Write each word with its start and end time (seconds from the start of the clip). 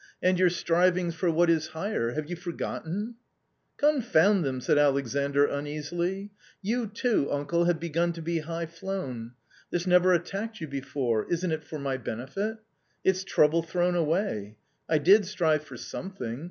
And 0.19 0.39
your 0.39 0.49
strivings 0.49 1.13
for 1.13 1.29
what 1.29 1.47
is 1.47 1.67
higher— 1.67 2.09
have 2.13 2.27
you 2.27 2.35
for 2.35 2.51
gotten?"" 2.51 3.17
Confound 3.77 4.43
them!" 4.43 4.59
said 4.61 4.79
Alexandr 4.79 5.45
uneasily." 5.45 6.31
You 6.69 6.87
too, 6.87 7.31
uncle 7.31 7.65
have 7.65 7.79
begun 7.79 8.11
to 8.13 8.21
be 8.23 8.39
high 8.39 8.65
flown. 8.65 9.33
This 9.69 9.85
never 9.85 10.11
attacked 10.13 10.59
you 10.59 10.67
before. 10.67 11.31
Isn't 11.31 11.51
it 11.51 11.63
for 11.63 11.77
my 11.77 11.97
benefit? 11.97 12.57
It's 13.03 13.23
trouble 13.23 13.61
thrown 13.61 13.93
away! 13.93 14.57
I 14.89 14.97
did 14.97 15.23
strive 15.27 15.65
for 15.65 15.77
something 15.77 16.39